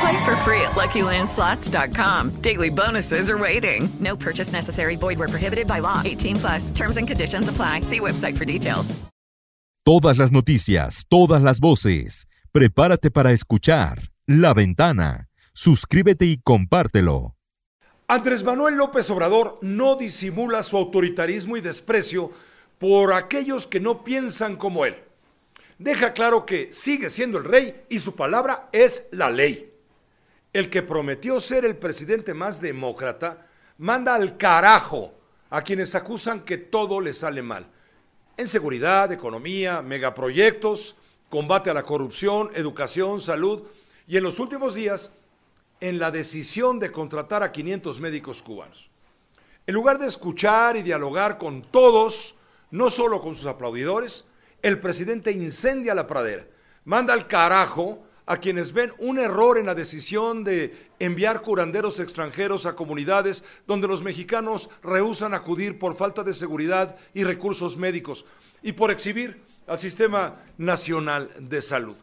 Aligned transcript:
Play 0.00 0.24
for 0.24 0.36
free 0.36 0.60
at 0.62 0.72
LuckyLandSlots.com. 0.72 2.40
Daily 2.40 2.70
bonuses 2.70 3.28
are 3.28 3.38
waiting. 3.38 3.88
No 4.00 4.16
purchase 4.16 4.52
necessary. 4.52 4.96
Void 4.96 5.18
where 5.18 5.28
prohibited 5.28 5.66
by 5.66 5.80
law. 5.80 6.02
18 6.04 6.36
plus. 6.36 6.70
Terms 6.70 6.96
and 6.96 7.06
conditions 7.06 7.48
apply. 7.48 7.82
See 7.82 8.00
website 8.00 8.36
for 8.36 8.44
details. 8.44 8.94
Todas 9.86 10.16
las 10.16 10.32
noticias, 10.32 11.04
todas 11.10 11.42
las 11.42 11.60
voces. 11.60 12.26
Prepárate 12.52 13.10
para 13.10 13.32
escuchar 13.32 14.10
La 14.26 14.54
Ventana. 14.54 15.28
Suscríbete 15.52 16.24
y 16.24 16.38
compártelo. 16.38 17.36
Andrés 18.08 18.42
Manuel 18.44 18.76
López 18.76 19.10
Obrador 19.10 19.58
no 19.60 19.96
disimula 19.96 20.62
su 20.62 20.78
autoritarismo 20.78 21.58
y 21.58 21.60
desprecio 21.60 22.30
por 22.78 23.12
aquellos 23.12 23.66
que 23.66 23.78
no 23.78 24.04
piensan 24.04 24.56
como 24.56 24.86
él. 24.86 24.96
Deja 25.78 26.12
claro 26.12 26.46
que 26.46 26.72
sigue 26.72 27.10
siendo 27.10 27.38
el 27.38 27.44
rey 27.44 27.84
y 27.88 27.98
su 27.98 28.14
palabra 28.14 28.68
es 28.72 29.06
la 29.10 29.30
ley. 29.30 29.72
El 30.52 30.70
que 30.70 30.82
prometió 30.82 31.40
ser 31.40 31.64
el 31.64 31.76
presidente 31.76 32.32
más 32.32 32.60
demócrata 32.60 33.46
manda 33.78 34.14
al 34.14 34.36
carajo 34.36 35.14
a 35.50 35.62
quienes 35.62 35.94
acusan 35.94 36.44
que 36.44 36.58
todo 36.58 37.00
le 37.00 37.12
sale 37.12 37.42
mal. 37.42 37.66
En 38.36 38.46
seguridad, 38.46 39.10
economía, 39.12 39.82
megaproyectos, 39.82 40.96
combate 41.28 41.70
a 41.70 41.74
la 41.74 41.82
corrupción, 41.82 42.50
educación, 42.54 43.20
salud 43.20 43.64
y 44.06 44.16
en 44.16 44.22
los 44.22 44.38
últimos 44.38 44.74
días 44.74 45.10
en 45.80 45.98
la 45.98 46.10
decisión 46.10 46.78
de 46.78 46.92
contratar 46.92 47.42
a 47.42 47.50
500 47.52 48.00
médicos 48.00 48.42
cubanos. 48.42 48.88
En 49.66 49.74
lugar 49.74 49.98
de 49.98 50.06
escuchar 50.06 50.76
y 50.76 50.82
dialogar 50.82 51.38
con 51.38 51.62
todos, 51.62 52.36
no 52.70 52.90
solo 52.90 53.20
con 53.20 53.34
sus 53.34 53.46
aplaudidores, 53.46 54.24
el 54.64 54.80
presidente 54.80 55.30
incendia 55.30 55.94
la 55.94 56.06
pradera, 56.06 56.46
manda 56.86 57.12
al 57.12 57.28
carajo 57.28 58.02
a 58.24 58.38
quienes 58.38 58.72
ven 58.72 58.92
un 58.98 59.18
error 59.18 59.58
en 59.58 59.66
la 59.66 59.74
decisión 59.74 60.42
de 60.42 60.88
enviar 60.98 61.42
curanderos 61.42 62.00
extranjeros 62.00 62.64
a 62.64 62.74
comunidades 62.74 63.44
donde 63.66 63.86
los 63.86 64.02
mexicanos 64.02 64.70
rehusan 64.82 65.34
acudir 65.34 65.78
por 65.78 65.94
falta 65.94 66.22
de 66.22 66.32
seguridad 66.32 66.96
y 67.12 67.24
recursos 67.24 67.76
médicos 67.76 68.24
y 68.62 68.72
por 68.72 68.90
exhibir 68.90 69.42
al 69.66 69.78
Sistema 69.78 70.36
Nacional 70.56 71.30
de 71.38 71.60
Salud. 71.60 71.96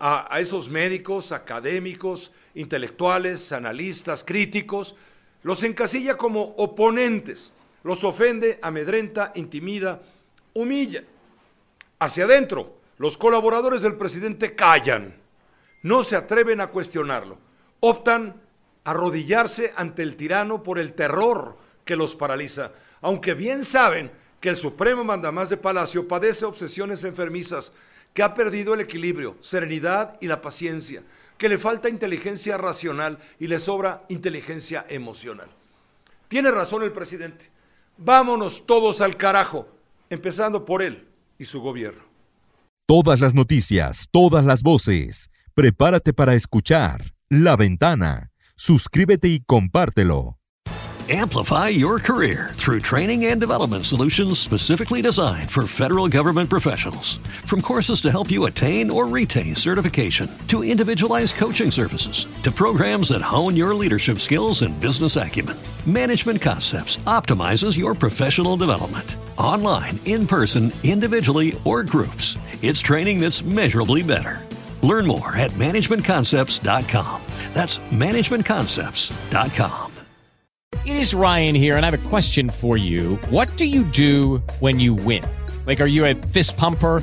A, 0.00 0.34
a 0.34 0.40
esos 0.40 0.68
médicos, 0.68 1.30
académicos, 1.30 2.32
intelectuales, 2.56 3.52
analistas, 3.52 4.24
críticos, 4.24 4.96
los 5.44 5.62
encasilla 5.62 6.16
como 6.16 6.42
oponentes, 6.56 7.54
los 7.84 8.02
ofende, 8.02 8.58
amedrenta, 8.60 9.30
intimida, 9.36 10.02
humilla. 10.52 11.04
Hacia 11.98 12.24
adentro, 12.24 12.76
los 12.98 13.16
colaboradores 13.16 13.82
del 13.82 13.96
presidente 13.96 14.54
callan, 14.54 15.16
no 15.82 16.02
se 16.02 16.16
atreven 16.16 16.60
a 16.60 16.66
cuestionarlo, 16.68 17.38
optan 17.80 18.42
a 18.84 18.90
arrodillarse 18.90 19.72
ante 19.76 20.02
el 20.02 20.16
tirano 20.16 20.62
por 20.62 20.78
el 20.78 20.92
terror 20.92 21.56
que 21.84 21.96
los 21.96 22.14
paraliza, 22.14 22.72
aunque 23.00 23.34
bien 23.34 23.64
saben 23.64 24.10
que 24.40 24.50
el 24.50 24.56
supremo 24.56 25.04
mandamás 25.04 25.48
de 25.48 25.56
Palacio 25.56 26.06
padece 26.06 26.44
obsesiones 26.44 27.02
enfermizas, 27.04 27.72
que 28.12 28.22
ha 28.22 28.34
perdido 28.34 28.74
el 28.74 28.80
equilibrio, 28.80 29.36
serenidad 29.40 30.16
y 30.20 30.26
la 30.26 30.40
paciencia, 30.40 31.02
que 31.38 31.48
le 31.48 31.58
falta 31.58 31.88
inteligencia 31.88 32.56
racional 32.56 33.18
y 33.38 33.46
le 33.46 33.58
sobra 33.58 34.04
inteligencia 34.08 34.86
emocional. 34.88 35.48
Tiene 36.28 36.50
razón 36.50 36.82
el 36.82 36.92
presidente. 36.92 37.50
Vámonos 37.98 38.66
todos 38.66 39.00
al 39.00 39.16
carajo, 39.16 39.68
empezando 40.08 40.64
por 40.64 40.82
él 40.82 41.06
y 41.38 41.44
su 41.44 41.60
gobierno. 41.60 42.02
Todas 42.86 43.20
las 43.20 43.34
noticias, 43.34 44.06
todas 44.10 44.44
las 44.44 44.62
voces. 44.62 45.28
Prepárate 45.54 46.12
para 46.12 46.34
escuchar 46.34 47.14
La 47.28 47.56
Ventana. 47.56 48.30
Suscríbete 48.54 49.28
y 49.28 49.40
compártelo. 49.40 50.38
Amplify 51.08 51.68
your 51.68 52.00
career 52.00 52.50
through 52.54 52.80
training 52.80 53.26
and 53.26 53.40
development 53.40 53.86
solutions 53.86 54.40
specifically 54.40 55.02
designed 55.02 55.48
for 55.48 55.68
federal 55.68 56.08
government 56.08 56.50
professionals. 56.50 57.18
From 57.44 57.62
courses 57.62 58.00
to 58.00 58.10
help 58.10 58.28
you 58.28 58.46
attain 58.46 58.90
or 58.90 59.06
retain 59.06 59.54
certification, 59.54 60.28
to 60.48 60.64
individualized 60.64 61.36
coaching 61.36 61.70
services, 61.70 62.26
to 62.42 62.50
programs 62.50 63.10
that 63.10 63.22
hone 63.22 63.56
your 63.56 63.72
leadership 63.72 64.18
skills 64.18 64.62
and 64.62 64.80
business 64.80 65.14
acumen, 65.14 65.56
Management 65.86 66.42
Concepts 66.42 66.96
optimizes 67.06 67.78
your 67.78 67.94
professional 67.94 68.56
development. 68.56 69.16
Online, 69.38 70.00
in 70.04 70.26
person, 70.26 70.72
individually, 70.82 71.56
or 71.64 71.84
groups, 71.84 72.36
it's 72.62 72.80
training 72.80 73.20
that's 73.20 73.44
measurably 73.44 74.02
better. 74.02 74.44
Learn 74.82 75.06
more 75.06 75.36
at 75.36 75.52
managementconcepts.com. 75.52 77.22
That's 77.54 77.78
managementconcepts.com. 77.78 79.86
It 80.84 80.96
is 80.96 81.14
Ryan 81.14 81.54
here, 81.54 81.76
and 81.76 81.86
I 81.86 81.90
have 81.90 82.06
a 82.06 82.08
question 82.08 82.50
for 82.50 82.76
you. 82.76 83.16
What 83.30 83.56
do 83.56 83.66
you 83.66 83.82
do 83.82 84.38
when 84.60 84.78
you 84.78 84.94
win? 84.94 85.24
Like, 85.66 85.80
are 85.80 85.86
you 85.86 86.06
a 86.06 86.14
fist 86.14 86.56
pumper? 86.56 87.02